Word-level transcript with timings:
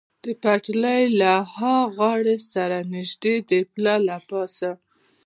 د 0.23 0.25
پټلۍ 0.41 1.03
له 1.21 1.31
ها 1.55 1.75
غاړې 1.97 2.37
سره 2.53 2.77
نږدې 2.93 3.35
د 3.49 3.51
پله 3.71 3.95
له 4.07 4.17
پاسه. 4.29 4.71